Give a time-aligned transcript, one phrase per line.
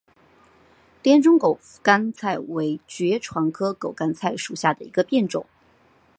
[1.03, 5.45] 滇中狗肝菜为爵床科狗肝菜属下的一个变种。